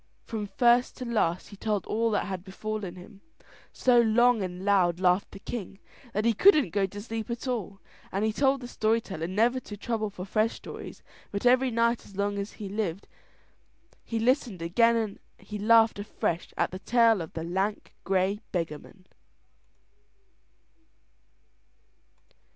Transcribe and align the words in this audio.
From 0.23 0.47
first 0.47 0.97
to 0.97 1.05
last 1.05 1.49
he 1.49 1.55
told 1.55 1.85
all 1.85 2.09
that 2.09 2.25
had 2.25 2.43
befallen 2.43 2.95
him; 2.95 3.21
so 3.71 4.01
long 4.01 4.41
and 4.41 4.65
loud 4.65 4.99
laughed 4.99 5.29
the 5.29 5.37
king 5.37 5.77
that 6.11 6.25
he 6.25 6.33
couldn't 6.33 6.71
go 6.71 6.87
to 6.87 6.99
sleep 6.99 7.29
at 7.29 7.47
all. 7.47 7.79
And 8.11 8.25
he 8.25 8.33
told 8.33 8.61
the 8.61 8.67
story 8.67 8.99
teller 8.99 9.27
never 9.27 9.59
to 9.59 9.77
trouble 9.77 10.09
for 10.09 10.25
fresh 10.25 10.55
stories, 10.55 11.03
but 11.29 11.45
every 11.45 11.69
night 11.69 12.03
as 12.03 12.15
long 12.17 12.39
as 12.39 12.53
he 12.53 12.67
lived 12.67 13.07
he 14.03 14.17
listened 14.17 14.59
again 14.63 14.95
and 14.95 15.19
he 15.37 15.59
laughed 15.59 15.99
afresh 15.99 16.51
at 16.57 16.71
the 16.71 16.79
tale 16.79 17.21
of 17.21 17.33
the 17.33 17.43
lank 17.43 17.93
grey 18.03 18.39
beggarman. 18.51 19.05